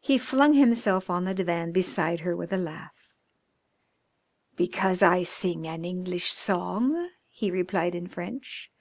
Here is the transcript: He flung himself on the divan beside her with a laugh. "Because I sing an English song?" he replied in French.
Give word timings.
He 0.00 0.16
flung 0.16 0.54
himself 0.54 1.10
on 1.10 1.26
the 1.26 1.34
divan 1.34 1.70
beside 1.70 2.20
her 2.20 2.34
with 2.34 2.54
a 2.54 2.56
laugh. 2.56 3.12
"Because 4.56 5.02
I 5.02 5.24
sing 5.24 5.66
an 5.66 5.84
English 5.84 6.32
song?" 6.32 7.10
he 7.28 7.50
replied 7.50 7.94
in 7.94 8.06
French. 8.06 8.72